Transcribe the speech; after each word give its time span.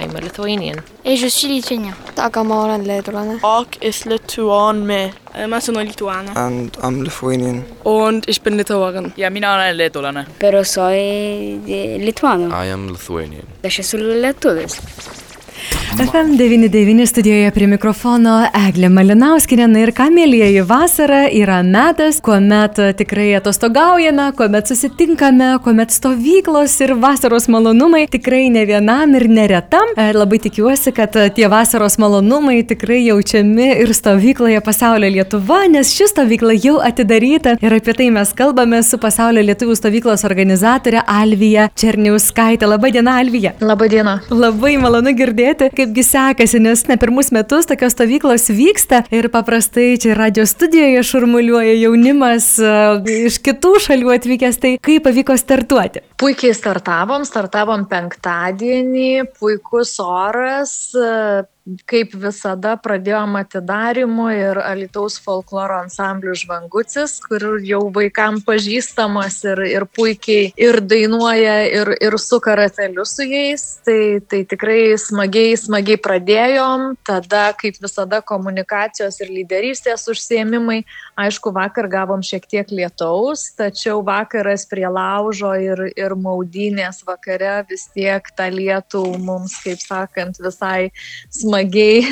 I'm 0.00 0.16
a 0.16 0.20
Lithuanian. 0.20 0.76
Et 1.04 1.16
je 1.20 1.28
suis 1.30 1.48
lituanien. 1.48 1.94
aga 2.16 2.40
äh, 2.40 2.44
ma 2.44 2.64
olen 2.64 2.84
leedulane. 2.84 3.38
Jag 3.42 3.66
är 3.80 4.08
lituan 4.08 4.86
med. 4.86 5.10
Ma 5.48 5.60
sono 5.60 5.80
lituana. 5.80 6.32
And 6.34 6.76
I'm 6.76 7.02
Lithuanian. 7.04 7.64
Und 7.84 8.28
ich 8.28 8.42
bin 8.42 8.56
Litauerin. 8.56 9.12
ja 9.16 9.30
mina 9.30 9.54
olen 9.54 9.76
leedulane. 9.76 10.26
Pero 10.38 10.64
soy 10.64 10.98
eh, 11.66 11.98
lituano. 12.04 12.64
I 12.64 12.72
am 12.72 12.88
Lithuanian. 12.88 13.46
Aš 13.64 13.78
esu 13.78 13.96
lietuvis. 13.96 14.80
FM99 15.90 17.06
studijoje 17.06 17.50
prie 17.50 17.66
mikrofono 17.66 18.36
Eglė 18.54 18.86
Malinauskinė. 18.94 19.64
Na 19.66 19.80
ir 19.82 19.90
ką, 19.96 20.06
mėlyjeji, 20.14 20.62
vasara 20.62 21.24
yra 21.34 21.56
metas, 21.66 22.20
kuomet 22.22 22.78
tikrai 22.96 23.32
atostogaujame, 23.40 24.28
kuomet 24.38 24.70
susitinkame, 24.70 25.48
kuomet 25.64 25.90
stovyklos 25.90 26.76
ir 26.86 26.94
vasaros 27.02 27.48
malonumai 27.50 28.04
tikrai 28.12 28.44
ne 28.54 28.62
vienam 28.68 29.16
ir 29.18 29.26
neretam. 29.28 29.90
Ir 29.98 30.18
labai 30.20 30.38
tikiuosi, 30.44 30.92
kad 30.94 31.18
tie 31.34 31.48
vasaros 31.50 31.98
malonumai 31.98 32.60
tikrai 32.70 33.00
jaučiami 33.08 33.72
ir 33.82 33.90
stovykloje 33.96 34.62
Pasaulio 34.62 35.10
Lietuva, 35.10 35.64
nes 35.74 35.90
ši 35.90 36.08
stovykla 36.14 36.54
jau 36.60 36.76
atidaryta 36.86 37.56
ir 37.58 37.78
apie 37.80 37.96
tai 37.98 38.08
mes 38.14 38.32
kalbame 38.38 38.84
su 38.86 39.02
Pasaulio 39.02 39.42
Lietuvų 39.42 39.74
stovyklos 39.82 40.24
organizatorė 40.30 41.02
Alvija 41.02 41.66
Černiauskaitė. 41.74 42.70
Labadiena, 42.70 43.18
Alvija. 43.24 43.56
Labadiena. 43.58 44.20
Labai 44.30 44.76
malonu 44.78 45.18
girdėti, 45.18 45.72
kaipgi 45.80 46.04
sekasi, 46.04 46.60
nes 46.60 46.82
ne 46.90 46.96
pirmus 47.00 47.30
metus 47.32 47.68
tokios 47.70 47.94
stovyklos 47.96 48.50
vyksta 48.52 49.02
ir 49.14 49.30
paprastai 49.32 49.94
čia 50.00 50.14
radio 50.18 50.44
studijoje 50.46 51.02
šurmuliuoja 51.08 51.78
jaunimas 51.80 52.52
uh, 52.60 53.00
iš 53.00 53.40
kitų 53.40 53.78
šalių 53.86 54.12
atvykęs, 54.18 54.60
tai 54.60 54.76
kaip 54.82 55.06
pavyko 55.08 55.38
startuoti? 55.40 56.04
Puikiai 56.20 56.52
startavom, 56.52 57.22
startavom 57.24 57.86
penktadienį, 57.88 59.22
puikus 59.38 59.94
oras, 60.04 60.74
kaip 61.88 62.14
visada 62.18 62.74
pradėjom 62.80 63.36
atidarimų 63.40 64.26
ir 64.34 64.60
Alitaus 64.62 65.18
folkloro 65.22 65.80
ansamblių 65.84 66.34
žvangucis, 66.42 67.18
kur 67.24 67.60
jau 67.66 67.82
vaikams 67.94 68.44
pažįstamas 68.46 69.40
ir, 69.46 69.62
ir 69.68 69.86
puikiai 69.86 70.50
ir 70.60 70.80
dainuoja, 70.80 71.56
ir, 71.68 71.92
ir 72.00 72.16
suka 72.18 72.56
ratelius 72.58 73.14
su 73.16 73.26
jais. 73.28 73.66
Tai, 73.86 74.00
tai 74.30 74.42
tikrai 74.48 74.96
smagiai, 75.00 75.54
smagiai 75.60 76.00
pradėjom. 76.00 76.86
Tada, 77.06 77.50
kaip 77.58 77.78
visada, 77.82 78.22
komunikacijos 78.24 79.20
ir 79.22 79.32
lyderystės 79.34 80.08
užsiemimai. 80.10 80.82
Aišku, 81.20 81.52
vakar 81.54 81.90
gavom 81.92 82.24
šiek 82.24 82.46
tiek 82.48 82.72
lietaus, 82.72 83.50
tačiau 83.58 84.00
vakaras 84.06 84.66
prie 84.70 84.88
laužo 84.88 85.52
ir, 85.60 85.90
ir 85.92 86.09
maudynės 86.18 87.02
vakare 87.06 87.60
vis 87.70 87.88
tiek 87.94 88.30
tą 88.36 88.48
lietų 88.54 89.04
mums, 89.22 89.58
kaip 89.64 89.82
sakant, 89.82 90.40
visai 90.42 90.90
smagiai 91.34 92.06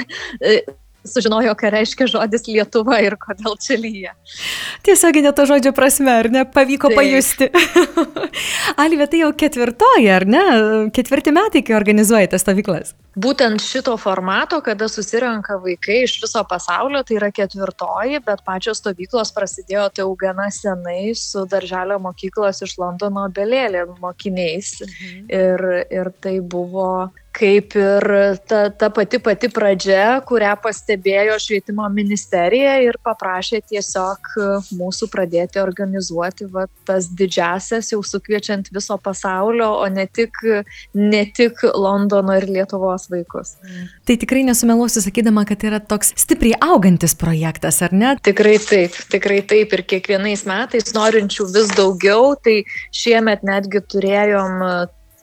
sužinojo, 1.07 1.55
ką 1.59 1.71
reiškia 1.73 2.09
žodis 2.11 2.47
Lietuva 2.49 3.01
ir 3.05 3.17
kodėl 3.21 3.57
čia 3.63 3.79
lyja. 3.81 4.15
Tiesioginė 4.87 5.33
to 5.37 5.47
žodžio 5.49 5.73
prasme, 5.77 6.13
ar 6.23 6.31
ne, 6.33 6.45
pavyko 6.49 6.91
Taip. 6.91 6.99
pajusti. 6.99 7.51
Alvė, 8.83 9.09
tai 9.11 9.23
jau 9.23 9.31
ketvirtoji, 9.39 10.09
ar 10.13 10.27
ne? 10.29 10.45
Ketvirti 10.95 11.35
metai, 11.35 11.63
kai 11.67 11.77
organizuojate 11.79 12.41
stovyklas. 12.41 12.95
Būtent 13.19 13.63
šito 13.63 13.97
formato, 13.99 14.61
kada 14.63 14.87
susirenka 14.91 15.57
vaikai 15.63 16.05
iš 16.05 16.19
viso 16.23 16.43
pasaulio, 16.47 17.03
tai 17.07 17.17
yra 17.19 17.33
ketvirtoji, 17.35 18.21
bet 18.27 18.45
pačios 18.47 18.79
stovyklos 18.83 19.33
prasidėjo 19.35 19.89
tai 19.91 20.05
jau 20.05 20.13
gana 20.19 20.49
senai 20.55 21.15
su 21.19 21.43
darželio 21.51 21.99
mokyklos 22.03 22.63
iš 22.67 22.77
Londono 22.79 23.27
belėlė 23.35 23.89
mokiniais. 23.99 24.77
Mhm. 24.87 25.25
Ir, 25.35 25.67
ir 25.91 26.13
tai 26.23 26.39
buvo 26.41 27.09
kaip 27.37 27.75
ir 27.79 28.05
ta, 28.49 28.61
ta 28.75 28.89
pati 28.91 29.21
pati 29.23 29.51
pradžia, 29.53 30.21
kurią 30.27 30.55
pastebėjo 30.63 31.37
švietimo 31.43 31.87
ministerija 31.93 32.79
ir 32.83 32.99
paprašė 33.05 33.61
tiesiog 33.69 34.33
mūsų 34.79 35.09
pradėti 35.13 35.61
organizuoti 35.63 36.49
va, 36.53 36.67
tas 36.89 37.11
didžiasias, 37.19 37.93
jau 37.93 38.01
sukviečiant 38.07 38.71
viso 38.75 38.99
pasaulio, 39.03 39.71
o 39.83 39.87
ne 39.93 40.09
tik, 40.11 40.41
ne 40.97 41.23
tik 41.37 41.63
Londono 41.75 42.37
ir 42.39 42.49
Lietuvos 42.49 43.09
vaikus. 43.13 43.57
Tai 44.09 44.19
tikrai 44.19 44.45
nesumeluosiu 44.49 45.05
sakydama, 45.05 45.47
kad 45.49 45.63
yra 45.69 45.81
toks 45.85 46.15
stipriai 46.19 46.59
augantis 46.65 47.15
projektas, 47.19 47.83
ar 47.87 47.95
ne? 47.95 48.15
Tikrai 48.25 48.59
taip, 48.63 48.99
tikrai 49.13 49.43
taip 49.47 49.75
ir 49.77 49.87
kiekvienais 49.95 50.47
metais 50.49 50.95
norinčių 50.97 51.51
vis 51.55 51.75
daugiau, 51.77 52.33
tai 52.43 52.63
šiemet 52.95 53.45
netgi 53.47 53.85
turėjom 53.93 54.65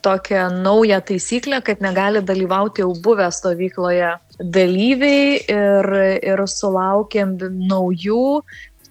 tokią 0.06 0.50
naują 0.66 1.02
taisyklę, 1.10 1.62
kad 1.66 1.82
negali 1.82 2.22
dalyvauti 2.24 2.84
jau 2.86 2.94
buvę 3.08 3.32
stovykloje 3.32 4.14
dalyviai 4.40 5.42
ir, 5.58 5.92
ir 6.32 6.48
sulaukėm 6.52 7.38
naujų, 7.72 8.26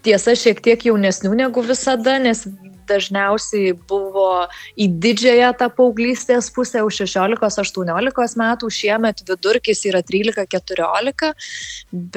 tiesa, 0.04 0.34
šiek 0.38 0.60
tiek 0.64 0.86
jaunesnių 0.91 1.34
negu 1.44 1.64
visada, 1.64 2.19
nes 2.22 2.44
dažniausiai 2.88 3.72
buvo 3.88 4.44
į 4.76 4.88
didžiąją 5.00 5.50
tą 5.60 5.70
paauglystės 5.72 6.50
pusę 6.54 6.82
už 6.84 7.04
16-18 7.04 8.36
metų, 8.41 8.70
šiemet 8.78 9.22
vidurkis 9.28 9.84
yra 9.88 10.02
13-14, 10.04 11.32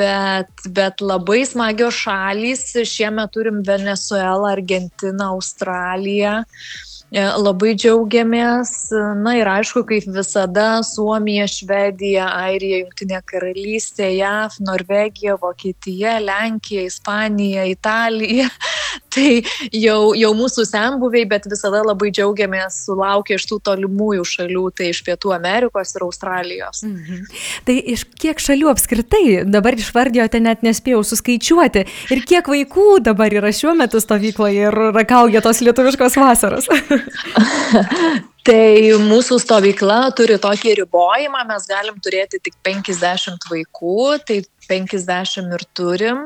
bet, 0.01 0.67
bet 0.67 1.03
labai 1.03 1.45
smagios 1.47 2.01
šalys, 2.03 2.65
šiemet 2.83 3.31
turim 3.35 3.63
Venezuelą, 3.67 4.51
Argentiną, 4.57 5.31
Australiją. 5.37 6.41
E, 6.43 6.96
labai 7.11 7.73
džiaugiamės. 7.75 8.91
Na 9.23 9.37
ir 9.39 9.47
aišku, 9.47 9.83
kaip 9.87 10.07
visada, 10.11 10.83
Suomija, 10.83 11.47
Švedija, 11.47 12.27
Airija, 12.47 12.83
Junktinė 12.83 13.21
karalystė, 13.25 14.11
JAV, 14.17 14.59
Norvegija, 14.59 15.37
Vokietija, 15.39 16.19
Lenkija, 16.19 16.83
Ispanija, 16.87 17.65
Italija. 17.65 18.49
Tai 19.13 19.41
jau, 19.73 20.13
jau 20.17 20.31
mūsų 20.37 20.65
senbuviai, 20.67 21.25
bet 21.29 21.47
visada 21.49 21.79
labai 21.85 22.11
džiaugiamės 22.13 22.83
sulaukę 22.85 23.37
iš 23.37 23.45
tų 23.49 23.57
tolimųjų 23.65 24.25
šalių, 24.27 24.63
tai 24.77 24.89
iš 24.91 25.01
Pietų 25.05 25.31
Amerikos 25.35 25.95
ir 25.95 26.05
Australijos. 26.05 26.83
Mhm. 26.85 27.23
Tai 27.65 27.75
iš 27.93 28.03
kiek 28.19 28.41
šalių 28.41 28.69
apskritai, 28.73 29.23
dabar 29.47 29.77
išvardėjote, 29.77 30.41
net 30.43 30.63
nespėjau 30.65 31.01
suskaičiuoti, 31.07 31.85
ir 32.13 32.23
kiek 32.29 32.51
vaikų 32.51 32.99
dabar 33.05 33.33
yra 33.33 33.51
šiuo 33.53 33.73
metu 33.79 34.01
stovykloje 34.03 34.69
ir 34.69 34.79
rakauja 34.97 35.41
tos 35.45 35.63
lietuviškos 35.65 36.19
vasaros? 36.21 36.69
tai 38.47 38.93
mūsų 39.03 39.39
stovykla 39.43 39.99
turi 40.17 40.37
tokį 40.41 40.75
ribojimą, 40.81 41.43
mes 41.49 41.67
galim 41.69 41.97
turėti 42.03 42.39
tik 42.43 42.55
50 42.67 43.49
vaikų, 43.51 43.97
tai 44.27 44.41
50 44.69 45.57
ir 45.57 45.65
turim. 45.77 46.23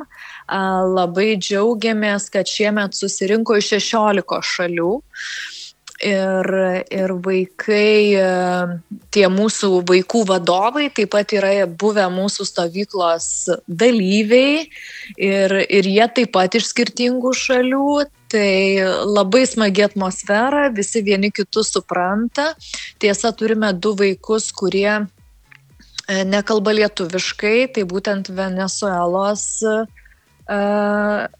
Labai 0.51 1.35
džiaugiamės, 1.39 2.27
kad 2.33 2.49
šiemet 2.49 2.97
susirinko 2.97 3.57
iš 3.61 3.75
16 3.77 4.41
šalių 4.51 4.93
ir, 6.03 6.49
ir 6.91 7.13
vaikai, 7.25 8.17
tie 9.13 9.27
mūsų 9.31 9.69
vaikų 9.89 10.23
vadovai 10.29 10.89
taip 10.93 11.11
pat 11.15 11.33
yra 11.37 11.51
buvę 11.67 12.07
mūsų 12.13 12.47
stovyklos 12.49 13.27
dalyviai 13.67 14.65
ir, 15.17 15.55
ir 15.61 15.89
jie 15.89 16.07
taip 16.15 16.33
pat 16.37 16.57
iš 16.59 16.71
skirtingų 16.73 17.35
šalių. 17.37 18.01
Tai 18.31 18.51
labai 19.11 19.41
smagi 19.43 19.83
atmosfera, 19.83 20.69
visi 20.71 21.01
vieni 21.03 21.33
kitus 21.35 21.73
supranta. 21.75 22.53
Tiesa, 23.03 23.33
turime 23.35 23.73
du 23.75 23.91
vaikus, 23.99 24.53
kurie 24.55 24.93
e, 24.95 26.21
nekalba 26.23 26.71
lietuviškai, 26.77 27.73
tai 27.75 27.83
būtent 27.91 28.31
Venezuelos 28.31 29.43
uh, 29.67 29.83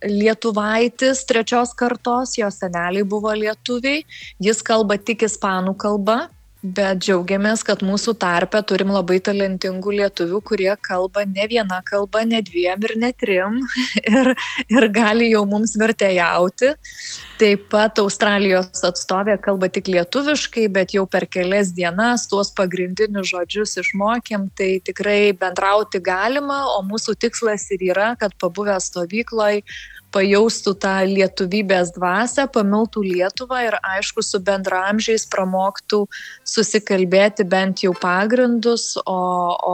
lietuvaitis 0.07 1.25
trečios 1.27 1.73
kartos, 1.77 2.38
jo 2.39 2.49
seneliai 2.53 3.03
buvo 3.03 3.33
lietuviai, 3.35 4.05
jis 4.39 4.61
kalba 4.63 4.97
tik 4.97 5.25
ispanų 5.27 5.75
kalba, 5.81 6.29
bet 6.61 7.01
džiaugiamės, 7.01 7.63
kad 7.66 7.81
mūsų 7.85 8.13
tarpe 8.22 8.61
turim 8.69 8.91
labai 8.93 9.17
talentingų 9.23 9.96
lietuvių, 9.97 10.41
kurie 10.46 10.72
kalba 10.85 11.25
ne 11.25 11.47
viena 11.49 11.81
kalba, 11.85 12.22
ne 12.25 12.41
dviem 12.46 12.85
ir 12.85 12.93
ne 13.02 13.11
trim 13.17 13.59
ir, 14.13 14.34
ir 14.69 14.87
gali 14.93 15.31
jau 15.31 15.43
mums 15.49 15.73
vertėjauti. 15.81 16.73
Taip 17.41 17.66
pat 17.73 17.97
Australijos 18.03 18.84
atstovė 18.85 19.40
kalba 19.41 19.72
tik 19.73 19.90
lietuviškai, 19.90 20.67
bet 20.73 20.93
jau 20.93 21.08
per 21.09 21.25
kelias 21.25 21.73
dienas 21.73 22.28
tuos 22.29 22.53
pagrindinius 22.58 23.31
žodžius 23.34 23.79
išmokėm, 23.81 24.52
tai 24.58 24.75
tikrai 24.85 25.34
bendrauti 25.34 26.02
galima, 26.03 26.61
o 26.75 26.84
mūsų 26.85 27.17
tikslas 27.25 27.66
ir 27.73 27.90
yra, 27.90 28.11
kad 28.22 28.37
pabuvę 28.37 28.78
stovykloje 28.78 29.66
pajaustų 30.13 30.73
tą 30.84 30.93
lietuvybės 31.08 31.93
dvasę, 31.96 32.47
pamiltų 32.53 33.03
Lietuvą 33.05 33.61
ir 33.67 33.78
aišku 33.79 34.23
su 34.25 34.41
bendramžiais 34.43 35.25
pramoktų 35.31 36.03
susikalbėti 36.47 37.47
bent 37.47 37.84
jau 37.85 37.96
pagrindus, 37.97 38.93
o, 39.05 39.19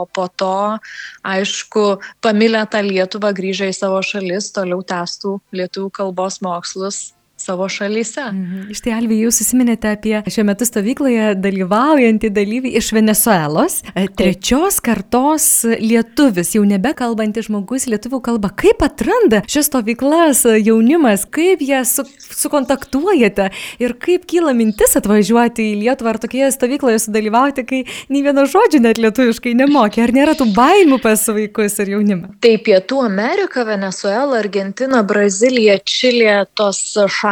po 0.06 0.28
to, 0.40 0.78
aišku, 1.26 1.86
pamilę 2.24 2.64
tą 2.70 2.82
Lietuvą 2.86 3.34
grįžę 3.36 3.70
į 3.72 3.76
savo 3.76 4.00
šalis, 4.06 4.52
toliau 4.56 4.82
testų 4.86 5.38
lietuvių 5.52 5.92
kalbos 6.00 6.42
mokslus 6.44 7.08
savo 7.48 7.68
šalyse. 7.68 8.20
Mhm. 8.32 8.68
Iš 8.74 8.82
tai, 8.84 8.92
Alvi, 8.98 9.22
jūs 9.24 9.40
susiminėte 9.40 9.88
apie 9.94 10.18
šiuo 10.28 10.44
metu 10.48 10.66
stovykloje 10.68 11.32
dalyvaujantį 11.40 12.30
dalyvį 12.36 12.74
iš 12.80 12.90
Venezuelos, 12.96 13.80
e, 13.94 14.04
trečios 14.18 14.80
kartos 14.84 15.46
lietuvis, 15.80 16.52
jau 16.56 16.64
nebekalbantis 16.68 17.48
žmogus 17.48 17.88
lietuvių 17.88 18.20
kalba. 18.26 18.50
Kaip 18.52 18.84
atranda 18.84 19.40
šias 19.48 19.70
stovyklas 19.70 20.44
jaunimas, 20.60 21.24
kaip 21.24 21.62
jie 21.64 21.80
su, 21.88 22.04
sukontaktuojate 22.42 23.48
ir 23.80 23.96
kaip 24.02 24.28
kyla 24.28 24.52
mintis 24.58 24.96
atvažiuoti 25.00 25.70
į 25.70 25.78
Lietuvą 25.86 26.12
ar 26.14 26.20
tokioje 26.20 26.50
stovykloje 26.52 27.00
sudalyvauti, 27.06 27.64
kai 27.68 27.80
nei 28.12 28.24
vieno 28.26 28.44
žodžio 28.48 28.82
net 28.84 29.00
lietuviškai 29.00 29.54
nemokė, 29.62 30.04
ar 30.04 30.14
nėra 30.16 30.36
tų 30.38 30.50
baimų 30.56 31.00
pas 31.04 31.24
vaikus 31.32 31.78
ir 31.80 31.94
jaunimą? 31.96 32.34
Tai 32.44 32.54
Pietų 32.68 33.00
Amerika, 33.06 33.64
Venezuela, 33.68 34.42
Argentina, 34.42 35.02
Brazilija, 35.06 35.78
Čilė, 35.80 36.42
tos 36.58 36.82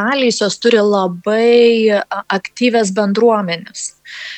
šalys 0.06 0.40
jos 0.40 0.58
turi 0.62 0.80
labai 0.80 2.02
aktyves 2.30 2.92
bendruomenės. 2.94 3.92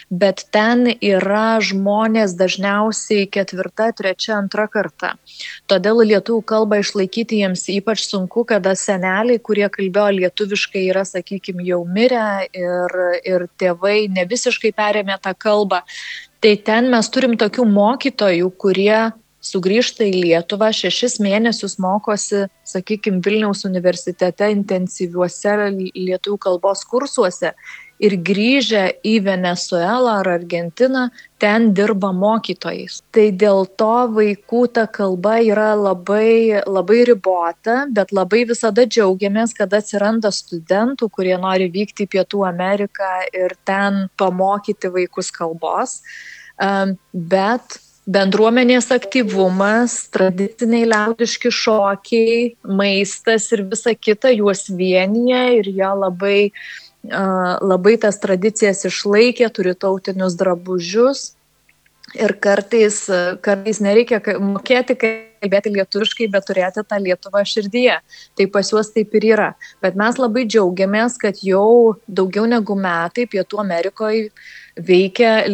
Bet 0.08 0.46
ten 0.54 0.86
yra 1.04 1.60
žmonės 1.60 2.34
dažniausiai 2.38 3.26
ketvirta, 3.28 3.90
trečia, 3.92 4.38
antra 4.38 4.66
karta. 4.68 5.14
Todėl 5.68 6.00
lietuvių 6.08 6.42
kalbą 6.48 6.80
išlaikyti 6.80 7.42
jiems 7.42 7.66
ypač 7.74 8.06
sunku, 8.08 8.46
kada 8.48 8.74
seneliai, 8.78 9.38
kurie 9.38 9.68
kalbėjo 9.68 10.08
lietuviškai, 10.22 10.86
yra, 10.88 11.04
sakykime, 11.04 11.66
jau 11.68 11.82
mirę 11.84 12.48
ir, 12.56 12.98
ir 13.28 13.46
tėvai 13.60 14.08
ne 14.08 14.24
visiškai 14.24 14.72
perėmė 14.72 15.20
tą 15.20 15.36
kalbą. 15.36 15.82
Tai 16.40 16.54
ten 16.64 16.88
mes 16.88 17.08
turim 17.12 17.34
tokių 17.36 17.66
mokytojų, 17.68 18.52
kurie 18.62 19.10
sugrįžta 19.44 20.06
į 20.08 20.22
Lietuvą, 20.24 20.70
šešis 20.74 21.18
mėnesius 21.22 21.78
mokosi, 21.82 22.46
sakykime, 22.66 23.22
Vilniaus 23.24 23.64
universitete 23.68 24.50
intensyviuose 24.54 25.54
lietuvių 25.94 26.38
kalbos 26.42 26.84
kursuose 26.88 27.54
ir 27.98 28.14
grįžę 28.22 28.84
į 29.06 29.14
Venezuelą 29.26 30.18
ar 30.20 30.28
Argentiną, 30.36 31.08
ten 31.42 31.72
dirba 31.74 32.12
mokytojais. 32.14 33.00
Tai 33.14 33.26
dėl 33.34 33.66
to 33.78 33.96
vaikų 34.14 34.62
ta 34.74 34.86
kalba 34.86 35.38
yra 35.42 35.72
labai, 35.78 36.62
labai 36.66 37.00
ribota, 37.10 37.80
bet 37.94 38.14
labai 38.14 38.44
visada 38.48 38.86
džiaugiamės, 38.86 39.54
kad 39.58 39.74
atsiranda 39.74 40.30
studentų, 40.34 41.10
kurie 41.10 41.34
nori 41.42 41.70
vykti 41.74 42.06
į 42.06 42.12
Pietų 42.14 42.46
Ameriką 42.48 43.10
ir 43.34 43.56
ten 43.66 44.06
pamokyti 44.18 44.90
vaikus 44.94 45.32
kalbos. 45.34 45.98
Bet 47.12 47.78
bendruomenės 48.08 48.88
aktyvumas, 48.94 49.94
tradiciniai 50.14 50.88
liaudiški 50.88 51.52
šokiai, 51.52 52.42
maistas 52.64 53.50
ir 53.52 53.66
visa 53.68 53.92
kita 53.94 54.32
juos 54.32 54.66
vienyje 54.72 55.42
ir 55.60 55.68
jie 55.68 55.90
labai, 56.02 56.38
labai 57.62 57.96
tas 58.00 58.20
tradicijas 58.22 58.86
išlaikė, 58.88 59.50
turi 59.52 59.76
tautinius 59.76 60.38
drabužius. 60.40 61.34
Ir 62.16 62.32
kartais, 62.40 63.02
kartais 63.44 63.80
nereikia 63.84 64.20
mokėti 64.40 64.94
kalbėti 64.96 65.72
lietuviškai, 65.74 66.28
bet 66.32 66.46
turėti 66.48 66.84
tą 66.88 66.96
Lietuvą 67.04 67.42
širdyje. 67.44 67.98
Tai 68.38 68.46
pas 68.54 68.70
juos 68.72 68.88
taip 68.94 69.12
ir 69.18 69.26
yra. 69.34 69.48
Bet 69.84 69.98
mes 69.98 70.16
labai 70.16 70.46
džiaugiamės, 70.48 71.18
kad 71.20 71.42
jau 71.44 71.98
daugiau 72.08 72.46
negu 72.48 72.78
metai 72.80 73.26
Pietų 73.28 73.60
Amerikoje 73.60 74.30
veikia 74.88 75.44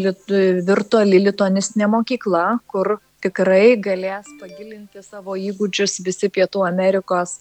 virtuali 0.68 1.24
lituanistinė 1.24 1.90
mokykla, 1.90 2.46
kur 2.70 2.98
tikrai 3.24 3.74
galės 3.80 4.28
pagilinti 4.40 5.02
savo 5.02 5.34
įgūdžius 5.40 6.02
visi 6.06 6.30
Pietų 6.30 6.66
Amerikos 6.68 7.40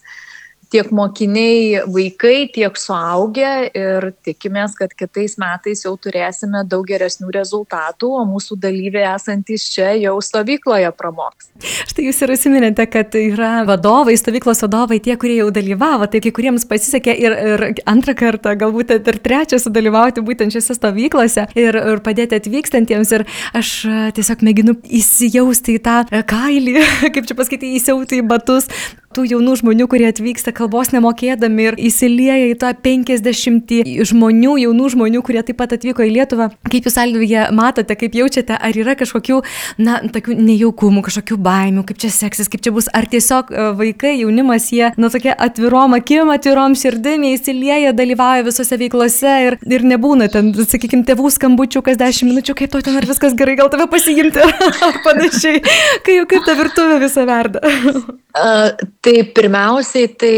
tiek 0.74 0.90
mokiniai 0.96 1.84
vaikai, 1.94 2.48
tiek 2.54 2.78
suaugę 2.80 3.52
ir 3.78 4.10
tikimės, 4.25 4.74
kad 4.78 4.94
kitais 4.98 5.38
metais 5.42 5.84
jau 5.86 5.94
turėsime 6.02 6.64
daug 6.70 6.86
geresnių 6.90 7.30
rezultatų, 7.36 8.10
o 8.20 8.24
mūsų 8.30 8.58
dalyviai 8.64 9.06
esantys 9.14 9.68
čia 9.74 9.92
jau 10.02 10.16
stovykloje 10.24 10.90
pramoks. 10.98 11.52
Štai 11.92 12.08
jūs 12.08 12.22
ir 12.25 12.34
įsiminėte, 12.34 12.88
kad 12.90 13.14
yra 13.20 13.52
vadovai, 13.70 14.16
stovyklos 14.18 14.64
vadovai, 14.66 14.98
tie, 15.04 15.16
kurie 15.20 15.38
jau 15.40 15.52
dalyvavo, 15.54 16.10
tai 16.10 16.24
kai 16.24 16.34
kuriems 16.36 16.66
pasisekė 16.70 17.16
ir, 17.22 17.38
ir 17.54 17.66
antrą 17.90 18.18
kartą, 18.18 18.56
galbūt 18.60 18.96
ir 18.98 19.22
trečią 19.24 19.62
sudalyvauti 19.62 20.25
būtent 20.25 20.56
šiose 20.56 20.78
stovyklose 20.80 21.48
ir, 21.60 21.78
ir 21.78 22.04
padėti 22.06 22.40
atvykstantiems. 22.42 23.14
Ir 23.14 23.28
aš 23.54 23.75
tiesiog 24.18 24.44
mėginu 24.48 24.78
įsijausti 24.90 25.78
į 25.78 25.86
tą 25.86 26.02
kailį, 26.34 26.80
kaip 27.14 27.30
čia 27.30 27.38
pasakyti, 27.38 27.75
įsiauti 27.78 28.24
į 28.24 28.28
batus 28.34 28.70
tų 29.14 29.28
jaunų 29.30 29.58
žmonių, 29.62 29.88
kurie 29.92 30.08
atvyksta 30.10 30.54
kalbos 30.63 30.94
nemokėdami 30.95 31.68
ir 31.68 31.77
įsilieja 31.89 32.48
į 32.54 32.56
tą 32.62 32.71
50 32.86 33.74
žmonių, 34.07 34.56
jaunų 34.63 34.89
žmonių, 34.94 35.24
kurie 35.25 35.42
taip 35.44 35.60
pat 35.60 35.75
atvyko 35.75 36.06
į 36.06 36.13
Lietuvą. 36.15 36.50
Kaip 36.71 36.88
jūs, 36.88 36.95
Alvija, 37.01 37.50
matote, 37.56 37.98
kaip 38.00 38.15
jaučiate, 38.15 38.56
ar 38.56 38.77
yra 38.80 38.95
kažkokių, 39.00 39.42
na, 39.83 40.00
tokių 40.13 40.38
nejaukumų, 40.39 41.04
kažkokių 41.04 41.38
baimių, 41.44 41.83
kaip 41.89 42.00
čia 42.00 42.13
seksis, 42.15 42.48
kaip 42.51 42.63
čia 42.63 42.71
bus, 42.75 42.88
ar 42.95 43.10
tiesiog 43.12 43.51
e, 43.51 43.68
vaikai, 43.81 44.15
jaunimas, 44.21 44.69
jie, 44.71 44.94
na, 44.95 45.12
tokie 45.12 45.33
atvirom 45.33 45.98
akim, 45.98 46.31
atvirom 46.31 46.77
širdim, 46.80 47.27
jie 47.27 47.36
įsilieja, 47.39 47.94
dalyvauja 47.98 48.48
visose 48.48 48.80
veiklose 48.80 49.36
ir, 49.50 49.60
ir 49.68 49.88
nebūna 49.89 50.30
ten, 50.31 50.54
sakykime, 50.56 51.04
tėvų 51.10 51.33
skambučių 51.36 51.83
kas 51.83 52.00
10 52.00 52.31
minučių, 52.31 52.57
kaip 52.62 52.71
to 52.71 52.83
ten 52.88 53.00
ar 53.01 53.10
viskas 53.10 53.36
gerai, 53.36 53.57
gal 53.60 53.71
tave 53.74 53.89
pasiimti 53.92 54.48
ar 54.88 55.01
panašiai, 55.04 55.63
kai 56.06 56.19
jau 56.21 56.27
kaip 56.30 56.48
ta 56.48 56.56
virtuvė 56.60 57.01
visą 57.04 57.27
verda. 57.27 57.63
Tai 58.33 59.13
pirmiausiai, 59.36 60.07
tai 60.18 60.38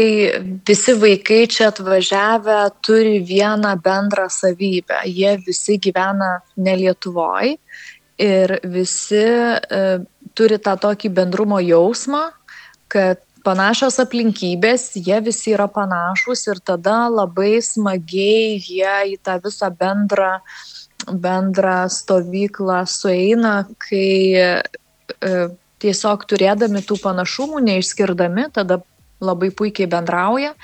visi 0.66 0.94
vaikai 1.00 1.46
čia 1.50 1.70
atvažiavę 1.70 2.58
turi 2.84 3.20
vieną 3.24 3.74
bendrą 3.82 4.28
savybę. 4.30 5.02
Jie 5.06 5.36
visi 5.46 5.78
gyvena 5.78 6.40
ne 6.56 6.76
Lietuvoje 6.76 7.56
ir 8.18 8.58
visi 8.64 9.22
e, 9.22 9.82
turi 10.36 10.58
tą 10.58 10.76
tokį 10.80 11.12
bendrumo 11.12 11.60
jausmą, 11.60 12.30
kad 12.88 13.20
panašios 13.46 14.00
aplinkybės, 14.02 14.96
jie 14.98 15.20
visi 15.22 15.52
yra 15.54 15.68
panašus 15.70 16.46
ir 16.50 16.60
tada 16.64 17.06
labai 17.12 17.60
smagiai 17.62 18.56
jie 18.58 18.96
į 19.12 19.16
tą 19.22 19.36
visą 19.44 19.70
bendrą, 19.70 20.40
bendrą 21.06 21.78
stovyklą 21.92 22.82
sueina, 22.90 23.60
kai 23.86 24.08
e, 24.40 24.50
tiesiog 25.82 26.26
turėdami 26.30 26.82
tų 26.86 26.98
panašumų, 27.04 27.62
neišskirdami, 27.68 28.48
tada 28.56 28.80
labai 29.20 29.50
puikiai 29.54 29.88
bendrauja 29.90 30.54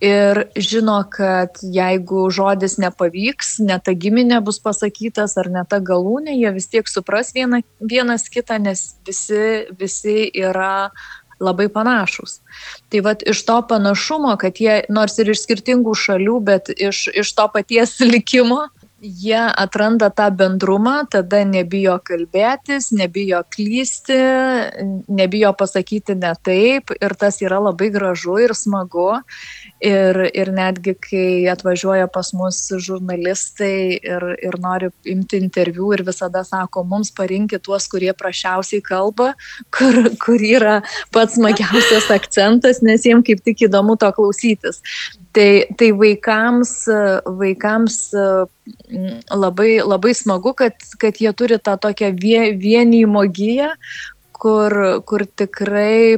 ir 0.00 0.42
žino, 0.56 0.98
kad 1.10 1.56
jeigu 1.62 2.26
žodis 2.30 2.76
nepavyks, 2.78 3.58
ne 3.64 3.78
ta 3.80 3.94
giminė 3.96 4.42
bus 4.44 4.58
pasakytas 4.60 5.36
ar 5.40 5.48
ne 5.52 5.64
ta 5.68 5.80
galūnė, 5.80 6.36
jie 6.36 6.52
vis 6.52 6.68
tiek 6.72 6.88
supras 6.88 7.32
viena, 7.36 7.62
vienas 7.80 8.28
kitą, 8.28 8.58
nes 8.60 8.96
visi, 9.06 9.64
visi 9.78 10.26
yra 10.36 10.90
labai 11.40 11.68
panašus. 11.68 12.40
Tai 12.88 13.00
vad 13.04 13.24
iš 13.28 13.42
to 13.44 13.56
panašumo, 13.68 14.36
kad 14.40 14.60
jie 14.60 14.82
nors 14.88 15.18
ir 15.20 15.32
iš 15.32 15.42
skirtingų 15.44 15.92
šalių, 15.96 16.36
bet 16.44 16.70
iš, 16.72 17.08
iš 17.12 17.32
to 17.36 17.48
paties 17.52 17.98
likimo, 18.14 18.66
jie 19.02 19.40
atranda 19.56 20.10
tą 20.10 20.30
bendrumą, 20.30 20.94
tada 21.10 21.42
nebijo 21.44 21.98
kalbėtis, 22.04 22.90
nebijo 22.96 23.42
klysti, 23.52 24.18
nebijo 25.08 25.52
pasakyti 25.58 26.16
ne 26.16 26.32
taip 26.42 26.94
ir 26.96 27.14
tas 27.20 27.40
yra 27.44 27.60
labai 27.60 27.90
gražu 27.92 28.38
ir 28.40 28.54
smagu. 28.56 29.20
Ir, 29.84 30.16
ir 30.32 30.48
netgi, 30.56 30.94
kai 30.96 31.48
atvažiuoja 31.52 32.06
pas 32.08 32.30
mus 32.32 32.62
žurnalistai 32.80 33.98
ir, 34.00 34.22
ir 34.40 34.54
nori 34.62 34.88
imti 35.04 35.36
interviu 35.36 35.90
ir 35.92 36.00
visada 36.06 36.40
sako, 36.48 36.80
mums 36.88 37.10
parinkit 37.12 37.60
tuos, 37.66 37.84
kurie 37.92 38.14
prašiausiai 38.16 38.80
kalba, 38.80 39.34
kur, 39.76 39.98
kur 40.22 40.40
yra 40.40 40.78
pats 41.12 41.36
smagiausias 41.36 42.08
akcentas, 42.14 42.80
nes 42.80 43.04
jiems 43.04 43.26
kaip 43.26 43.42
tik 43.44 43.66
įdomu 43.68 43.98
to 44.00 44.08
klausytis. 44.16 44.80
Tai, 45.36 45.50
tai 45.76 45.90
vaikams, 45.92 46.72
vaikams 47.36 47.98
labai, 49.28 49.74
labai 49.84 50.14
smagu, 50.16 50.54
kad, 50.56 50.88
kad 50.96 51.20
jie 51.20 51.34
turi 51.36 51.60
tą 51.60 51.76
tokią 51.84 52.14
vienijimo 52.16 53.26
giją, 53.28 53.74
kur, 54.40 54.72
kur 55.04 55.26
tikrai 55.36 56.16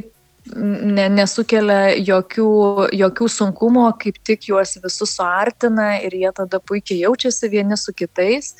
ne, 0.55 1.07
nesukelia 1.13 1.95
jokių, 1.97 2.49
jokių 2.95 3.29
sunkumų, 3.31 3.85
kaip 4.01 4.19
tik 4.25 4.49
juos 4.49 4.77
visus 4.83 5.15
suartina 5.17 5.97
ir 6.03 6.15
jie 6.15 6.31
tada 6.35 6.59
puikiai 6.59 7.03
jaučiasi 7.03 7.49
vieni 7.51 7.77
su 7.77 7.93
kitais. 7.95 8.55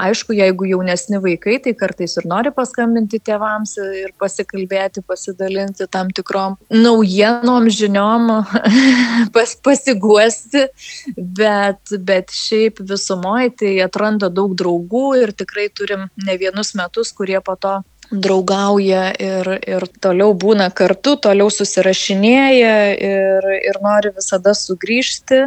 Aišku, 0.00 0.34
jeigu 0.34 0.66
jaunesni 0.66 1.20
vaikai, 1.22 1.60
tai 1.62 1.70
kartais 1.78 2.16
ir 2.18 2.26
nori 2.26 2.50
paskambinti 2.54 3.20
tėvams 3.22 3.76
ir 4.00 4.10
pasikalbėti, 4.18 5.04
pasidalinti 5.06 5.86
tam 5.86 6.10
tikrom 6.10 6.56
naujienom, 6.74 7.68
žiniom, 7.70 8.26
pas, 9.36 9.54
pasiguosti, 9.62 10.66
bet, 11.14 11.94
bet 12.02 12.34
šiaip 12.34 12.82
visumoje 12.82 13.54
tai 13.62 13.76
atranda 13.86 14.32
daug 14.34 14.56
draugų 14.58 15.06
ir 15.22 15.34
tikrai 15.36 15.68
turim 15.70 16.08
ne 16.26 16.38
vienus 16.42 16.74
metus, 16.74 17.14
kurie 17.14 17.38
po 17.44 17.54
to 17.54 17.78
draugauja 18.10 19.08
ir, 19.20 19.48
ir 19.66 19.86
toliau 20.02 20.34
būna 20.36 20.68
kartu, 20.74 21.16
toliau 21.16 21.50
susirašinėja 21.52 22.74
ir, 22.94 23.48
ir 23.70 23.80
nori 23.84 24.12
visada 24.16 24.54
sugrįžti 24.56 25.40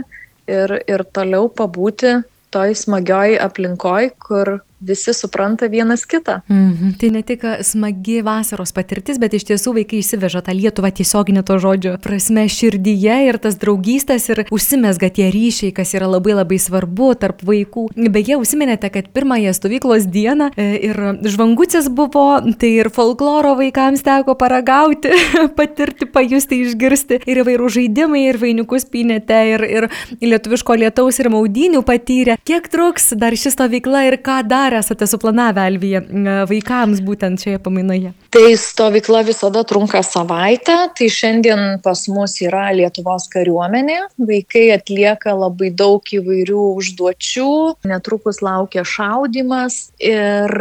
ir, 0.47 0.73
ir 0.87 1.05
toliau 1.13 1.51
pabūti 1.51 2.17
toj 2.53 2.73
smagioj 2.79 3.37
aplinkoj, 3.43 4.11
kur 4.23 4.57
visi 4.79 5.13
supranta 5.13 5.67
vienas 5.67 6.05
kitą. 6.05 6.41
Mhm. 6.49 6.93
Tai 6.99 7.09
ne 7.09 7.21
tik 7.21 7.41
smagi 7.61 8.21
vasaros 8.21 8.71
patirtis, 8.73 9.17
bet 9.17 9.33
iš 9.33 9.47
tiesų 9.49 9.73
vaikai 9.79 10.01
įsiveža 10.03 10.43
tą 10.45 10.53
Lietuvą 10.53 10.91
tiesioginį 10.93 11.43
to 11.47 11.57
žodžio 11.61 11.95
prasme 12.01 12.45
širdyje 12.49 13.17
ir 13.27 13.39
tas 13.41 13.57
draugystės 13.57 14.29
ir 14.29 14.43
užsimesga 14.53 15.09
tie 15.13 15.29
ryšiai, 15.33 15.73
kas 15.73 15.95
yra 15.97 16.09
labai 16.09 16.37
labai 16.37 16.59
svarbu 16.61 17.13
tarp 17.19 17.41
vaikų. 17.47 17.87
Beje, 18.13 18.37
užsiminėte, 18.37 18.91
kad 18.93 19.09
pirmąją 19.13 19.53
stovyklos 19.57 20.05
dieną 20.13 20.51
e, 20.55 20.67
ir 20.89 21.01
žvangutis 21.25 21.89
buvo, 21.89 22.27
tai 22.59 22.71
ir 22.83 22.91
folkloro 22.93 23.55
vaikams 23.57 24.05
teko 24.05 24.37
paragauti, 24.37 25.13
patirti, 25.59 26.05
pajusti, 26.05 26.61
išgirsti 26.67 27.21
ir 27.25 27.41
įvairių 27.43 27.71
žaidimai, 27.79 28.27
ir 28.29 28.41
vainikus 28.41 28.85
pinėte, 28.85 29.41
ir, 29.55 29.65
ir 29.65 29.89
lietuviško 30.21 30.77
lietaus, 30.83 31.19
ir 31.21 31.31
maudinių 31.33 31.81
patyrė. 31.87 32.37
Kiek 32.47 32.69
truks 32.71 33.11
dar 33.17 33.35
ši 33.37 33.55
stovykla 33.55 34.05
ir 34.11 34.19
ką 34.23 34.41
dar 34.47 34.66
dar 34.67 34.79
esate 34.79 35.07
suplanavę 35.07 35.63
Alvyje 35.63 36.01
vaikams 36.49 36.99
būtent 37.05 37.43
šioje 37.43 37.59
pamainoje? 37.63 38.11
Tai 38.33 38.47
stovykla 38.59 39.23
visada 39.27 39.63
trunka 39.67 40.01
savaitę, 40.03 40.75
tai 40.97 41.07
šiandien 41.13 41.79
pas 41.83 42.03
mus 42.11 42.35
yra 42.43 42.67
Lietuvos 42.75 43.29
kariuomenė, 43.33 43.99
vaikai 44.29 44.65
atlieka 44.75 45.35
labai 45.37 45.71
daug 45.71 46.11
įvairių 46.19 46.65
užduočių, 46.81 47.53
netrukus 47.87 48.41
laukia 48.45 48.83
šaudimas 48.87 49.79
ir 50.03 50.53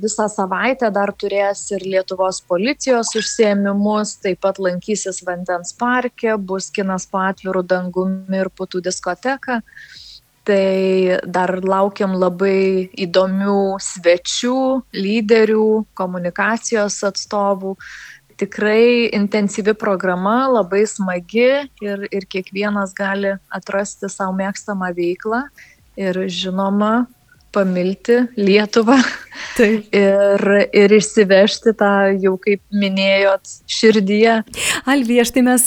visą 0.00 0.28
savaitę 0.32 0.90
dar 0.94 1.12
turės 1.12 1.66
ir 1.76 1.84
Lietuvos 1.84 2.40
policijos 2.48 3.12
užsiemimus, 3.18 4.16
taip 4.24 4.40
pat 4.46 4.60
lankysis 4.62 5.20
vandens 5.26 5.74
parke, 5.76 6.34
bus 6.38 6.72
kinas 6.74 7.06
po 7.10 7.22
atvirų 7.28 7.66
dangumi 7.68 8.40
ir 8.40 8.52
putų 8.56 8.82
diskoteka 8.88 9.60
tai 10.48 11.18
dar 11.28 11.52
laukiam 11.60 12.14
labai 12.16 12.88
įdomių 12.96 13.76
svečių, 13.84 14.60
lyderių, 14.96 15.66
komunikacijos 15.98 17.02
atstovų. 17.04 17.74
Tikrai 18.38 19.10
intensyvi 19.18 19.74
programa, 19.76 20.46
labai 20.48 20.84
smagi 20.88 21.48
ir, 21.84 22.06
ir 22.08 22.26
kiekvienas 22.30 22.94
gali 22.96 23.34
atrasti 23.52 24.08
savo 24.08 24.36
mėgstamą 24.38 24.92
veiklą. 24.96 25.42
Ir 25.98 26.22
žinoma, 26.30 27.08
pamilti 27.52 28.20
Lietuvą 28.36 28.98
Taip. 29.58 29.86
ir, 29.94 30.44
ir 30.74 30.94
išsivežti 30.98 31.72
tą, 31.78 31.92
jau 32.20 32.34
kaip 32.42 32.60
minėjot, 32.74 33.48
širdyje. 33.70 34.34
Alvija, 34.88 35.24
štai 35.28 35.44
mes 35.46 35.66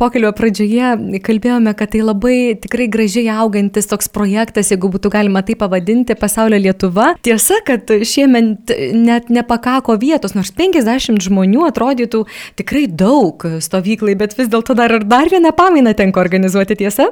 pokelio 0.00 0.32
pradžioje 0.36 1.20
kalbėjome, 1.24 1.74
kad 1.78 1.92
tai 1.94 2.02
labai 2.04 2.36
tikrai 2.60 2.88
gražiai 2.92 3.28
augantis 3.34 3.88
toks 3.90 4.10
projektas, 4.12 4.72
jeigu 4.72 4.90
būtų 4.92 5.12
galima 5.14 5.44
tai 5.46 5.56
pavadinti, 5.60 6.16
pasaulio 6.18 6.58
Lietuva. 6.60 7.12
Tiesa, 7.24 7.60
kad 7.66 7.90
šiemet 7.90 8.72
net 8.96 9.30
nepakako 9.32 9.98
vietos, 10.00 10.36
nors 10.36 10.52
50 10.56 11.22
žmonių 11.24 11.68
atrodytų 11.68 12.24
tikrai 12.60 12.86
daug 12.88 13.44
stovyklai, 13.64 14.16
bet 14.18 14.36
vis 14.38 14.50
dėlto 14.52 14.76
dar 14.78 14.96
ir 14.98 15.06
dar 15.08 15.30
vieną 15.32 15.54
pamainą 15.56 15.94
tenka 15.96 16.22
organizuoti, 16.22 16.78
tiesa? 16.84 17.10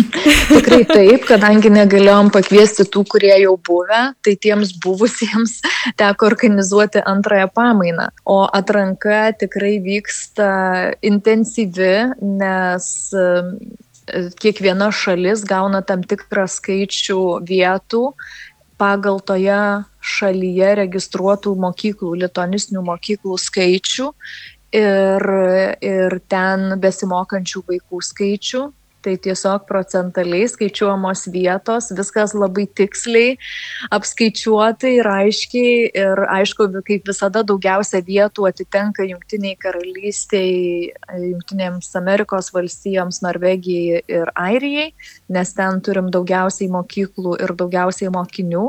tikrai 0.54 0.82
taip, 0.88 1.28
kadangi 1.28 1.72
negalėjom 1.72 2.32
pakviesti 2.34 2.88
tų, 2.88 3.04
kurie 3.14 3.34
jau 3.44 3.54
buvę, 3.68 4.00
tai 4.24 4.34
tiems 4.40 4.74
buvusiems 4.84 5.60
teko 6.00 6.30
organizuoti 6.32 7.04
antrąją 7.04 7.50
pamainą. 7.54 8.08
O 8.24 8.38
atranka 8.48 9.32
tikrai 9.40 9.78
vyksta 9.84 10.48
intensyvi, 11.02 11.94
nes 12.20 12.88
kiekviena 14.40 14.90
šalis 14.92 15.44
gauna 15.48 15.80
tam 15.86 16.02
tikrą 16.04 16.44
skaičių 16.50 17.20
vietų 17.48 18.02
pagal 18.80 19.20
toje 19.24 19.60
šalyje 20.04 20.74
registruotų 20.82 21.54
mokyklų, 21.64 22.14
litonistinių 22.24 22.82
mokyklų 22.84 23.38
skaičių 23.40 24.08
ir, 24.76 25.28
ir 25.80 26.18
ten 26.28 26.74
besimokančių 26.82 27.64
vaikų 27.70 28.02
skaičių 28.10 28.64
tai 29.04 29.16
tiesiog 29.20 29.66
procentaliai 29.68 30.48
skaičiuojamos 30.48 31.26
vietos, 31.32 31.90
viskas 31.96 32.34
labai 32.36 32.64
tiksliai 32.78 33.36
apskaičiuota 33.94 34.90
ir 34.98 35.08
aiškiai 35.08 35.74
ir 36.04 36.22
aišku, 36.38 36.68
kaip 36.86 37.08
visada 37.08 37.44
daugiausia 37.46 38.00
vietų 38.06 38.48
atitenka 38.48 39.04
Junktiniai 39.08 39.58
karalystiai, 39.60 40.92
Junktinėms 41.28 41.90
Amerikos 42.00 42.50
valstijoms, 42.54 43.20
Norvegijai 43.24 44.02
ir 44.08 44.32
Airijai, 44.40 44.90
nes 45.34 45.54
ten 45.56 45.80
turim 45.84 46.10
daugiausiai 46.14 46.70
mokyklų 46.72 47.36
ir 47.44 47.54
daugiausiai 47.58 48.12
mokinių, 48.14 48.64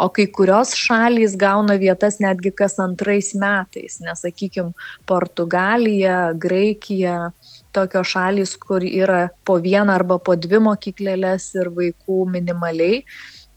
o 0.00 0.08
kai 0.14 0.26
kurios 0.32 0.74
šalys 0.78 1.36
gauna 1.40 1.76
vietas 1.80 2.20
netgi 2.24 2.54
kas 2.56 2.78
antrais 2.82 3.34
metais, 3.38 4.00
nesakykime, 4.04 4.72
Portugalija, 5.08 6.32
Graikija, 6.40 7.32
tokios 7.74 8.14
šalys, 8.14 8.56
kur 8.60 8.84
yra 8.86 9.28
po 9.44 9.58
vieną 9.62 9.94
arba 9.94 10.18
po 10.22 10.36
dvi 10.38 10.62
mokyklėlės 10.62 11.50
ir 11.58 11.72
vaikų 11.74 12.24
minimaliai, 12.30 13.02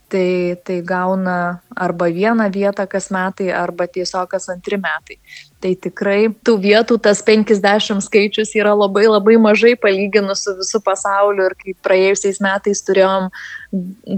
tai, 0.09 0.55
tai 0.63 0.81
gauna 0.81 1.59
arba 1.75 2.07
vieną 2.07 2.47
vietą 2.51 2.87
kas 2.87 3.09
metai, 3.11 3.51
arba 3.51 3.87
tiesiog 3.87 4.29
kas 4.31 4.49
antri 4.49 4.79
metai. 4.79 5.17
Tai 5.61 5.73
tikrai 5.83 6.29
tų 6.45 6.55
vietų 6.63 6.99
tas 7.01 7.23
50 7.25 8.03
skaičius 8.05 8.53
yra 8.55 8.75
labai 8.77 9.07
labai 9.09 9.37
mažai 9.41 9.75
palyginus 9.75 10.45
su 10.45 10.53
visų 10.59 10.81
pasauliu. 10.85 11.49
Ir 11.49 11.57
kaip 11.59 11.79
praėjusiais 11.83 12.39
metais 12.43 12.83
turėjom 12.87 13.31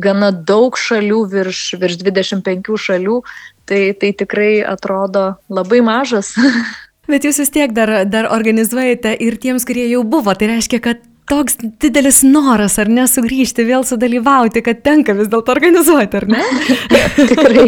gana 0.04 0.32
daug 0.32 0.78
šalių, 0.78 1.24
virš, 1.32 1.64
virš 1.82 2.02
25 2.04 2.76
šalių, 2.86 3.22
tai, 3.66 3.82
tai 3.98 4.14
tikrai 4.14 4.60
atrodo 4.66 5.32
labai 5.50 5.82
mažas 5.86 6.36
Bet 7.10 7.26
jūs 7.26 7.40
vis 7.42 7.54
tiek 7.54 7.72
dar, 7.74 8.04
dar 8.06 8.30
organizuojate 8.30 9.16
ir 9.26 9.40
tiems, 9.42 9.66
kurie 9.66 9.88
jau 9.90 10.04
buvo. 10.06 10.36
Tai 10.38 10.52
reiškia, 10.52 10.82
kad 10.84 11.02
toks 11.30 11.58
didelis 11.82 12.22
noras, 12.26 12.78
ar 12.82 12.90
ne, 12.90 13.06
sugrįžti, 13.10 13.66
vėl 13.68 13.86
sudalyvauti, 13.86 14.64
kad 14.66 14.82
tenka 14.86 15.14
vis 15.18 15.30
dėlto 15.32 15.54
organizuoti, 15.54 16.22
ar 16.22 16.28
ne? 16.30 16.44
tikrai, 17.32 17.66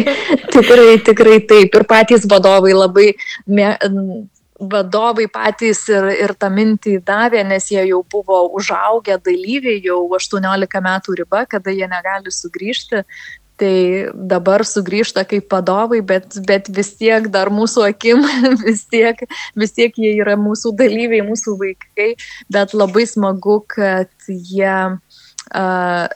tikrai, 0.54 0.86
tikrai 1.08 1.40
taip. 1.50 1.74
Ir 1.78 1.86
patys 1.90 2.26
vadovai 2.30 2.74
labai, 2.74 3.08
mė, 3.46 3.68
vadovai 4.62 5.28
patys 5.32 5.84
ir, 5.90 6.08
ir 6.24 6.34
tą 6.38 6.50
mintį 6.54 6.98
davė, 7.06 7.42
nes 7.46 7.70
jie 7.70 7.82
jau 7.88 8.02
buvo 8.14 8.44
užaugę 8.58 9.18
dalyviai, 9.26 9.80
jau 9.84 10.00
18 10.18 10.82
metų 10.86 11.18
riba, 11.22 11.46
kada 11.50 11.74
jie 11.74 11.88
negali 11.90 12.34
sugrįžti 12.34 13.02
tai 13.62 14.10
dabar 14.14 14.64
sugrįžta 14.66 15.22
kaip 15.28 15.46
vadovai, 15.52 16.00
bet, 16.02 16.34
bet 16.48 16.70
vis 16.74 16.92
tiek 16.98 17.28
dar 17.32 17.52
mūsų 17.54 17.86
akim, 17.92 18.24
vis 18.66 18.84
tiek, 18.90 19.22
vis 19.58 19.74
tiek 19.76 19.94
jie 19.98 20.16
yra 20.18 20.34
mūsų 20.40 20.74
dalyviai, 20.80 21.22
mūsų 21.28 21.56
vaikai, 21.60 22.12
bet 22.52 22.74
labai 22.74 23.06
smagu, 23.06 23.60
kad 23.70 24.10
jie 24.26 24.76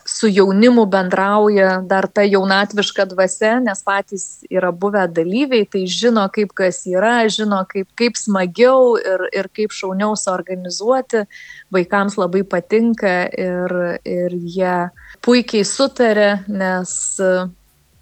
su 0.05 0.29
jaunimu 0.29 0.87
bendrauja 0.87 1.83
dar 1.85 2.07
ta 2.09 2.23
jaunatviška 2.25 3.05
dvasia, 3.11 3.59
nes 3.61 3.83
patys 3.85 4.25
yra 4.49 4.71
buvę 4.73 5.05
dalyviai, 5.13 5.67
tai 5.69 5.85
žino, 5.87 6.25
kaip 6.33 6.55
kas 6.57 6.87
yra, 6.89 7.29
žino, 7.29 7.61
kaip, 7.69 7.89
kaip 7.99 8.17
smagiau 8.17 8.97
ir, 8.97 9.27
ir 9.37 9.51
kaip 9.53 9.77
šauniau 9.77 10.17
suorganizuoti. 10.17 11.27
Vaikams 11.75 12.17
labai 12.17 12.47
patinka 12.49 13.29
ir, 13.37 13.77
ir 14.09 14.39
jie 14.41 14.79
puikiai 15.21 15.67
sutarė, 15.69 16.31
nes 16.49 16.97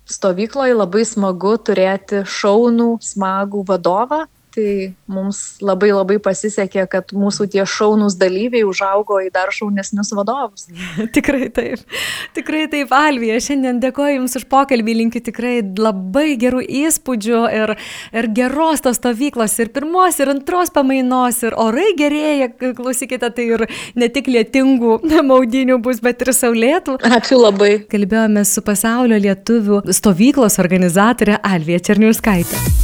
stovykloje 0.05 0.77
labai 0.77 1.03
smagu 1.09 1.57
turėti 1.65 2.23
šaunų, 2.29 2.99
smagų 3.03 3.65
vadovą, 3.69 4.25
tai 4.55 4.95
mums 5.11 5.41
labai 5.65 5.91
labai 5.93 6.19
pasisekė, 6.23 6.87
kad 6.91 7.13
mūsų 7.17 7.49
tie 7.53 7.65
šaunus 7.69 8.17
dalyviai 8.21 8.65
užaugo 8.67 9.19
į 9.25 9.31
dar 9.35 9.51
šaunesnius 9.55 10.13
vadovus. 10.15 10.69
tikrai 11.17 11.49
taip, 11.55 11.83
tikrai 12.37 12.65
taip, 12.73 12.95
Alvija, 12.95 13.41
šiandien 13.43 13.81
dėkoju 13.83 14.21
Jums 14.21 14.39
už 14.39 14.47
pokalbį, 14.51 14.97
linkiu 15.01 15.23
tikrai 15.25 15.57
labai 15.63 16.37
gerų 16.41 16.63
įspūdžių 16.85 17.43
ir, 17.59 17.75
ir 18.15 18.31
geros 18.37 18.85
tos 18.85 19.01
stovyklos, 19.01 19.57
ir 19.63 19.73
pirmos, 19.75 20.21
ir 20.23 20.31
antros 20.33 20.71
pamainos, 20.75 21.43
ir 21.47 21.59
orai 21.59 21.91
gerėja, 21.99 22.51
klausykite, 22.63 23.33
tai 23.35 23.49
ir 23.59 23.67
ne 23.99 24.11
tik 24.13 24.31
lietingų 24.31 25.01
maudinių 25.31 25.81
bus, 25.83 26.03
bet 26.05 26.23
ir 26.23 26.35
saulėtų. 26.37 27.01
Ačiū 27.19 27.41
labai. 27.43 27.75
Kalbėjome 27.91 28.47
su 28.49 28.63
pasaulio 28.65 29.19
lietuvių 29.27 29.85
stovyklos 29.95 30.61
organizatorė 30.63 31.41
Alvija 31.43 31.83
Černiuskaitė. 31.91 32.84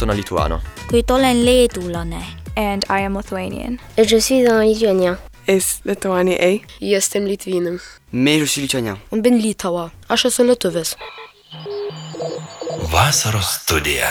Sono 0.00 0.14
lituano. 0.14 0.60
Kuid 0.88 1.10
olen 1.10 1.44
leedulane. 1.44 2.24
And 2.56 2.84
I 2.88 3.04
am 3.04 3.16
Lithuanian. 3.16 3.78
Et 3.96 4.08
je 4.08 4.20
suis 4.20 4.46
un 4.48 4.64
lituanien. 4.64 5.18
Es 5.46 5.80
Lituania 5.84 6.38
A. 6.40 6.60
Jestem 6.80 7.26
Litvinam. 7.26 7.78
Mais 8.12 8.40
je 8.40 8.46
suis 8.46 8.62
lituanien. 8.62 8.96
Un 9.12 9.20
ben 9.22 9.38
Litava. 9.42 9.90
Aš 10.08 10.24
esu 10.24 10.44
lietuvis. 10.44 10.96
Vasaros 12.92 13.46
studija. 13.46 14.08